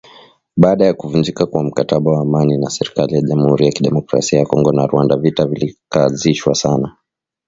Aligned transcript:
Baada 0.57 0.85
ya 0.85 0.93
kuvunjika 0.93 1.45
kwa 1.45 1.63
mkataba 1.63 2.11
wa 2.11 2.21
amani 2.21 2.57
na 2.57 2.69
serikali 2.69 3.15
ya 3.15 3.21
jamuhuri 3.21 3.65
ya 3.65 3.71
kidemokrasia 3.71 4.39
ya 4.39 4.45
Kongo 4.45 4.71
na 4.71 4.87
Rwanda, 4.87 5.17
vita 5.17 5.45
vilikazishwa 5.45 6.55
sana 6.55 6.95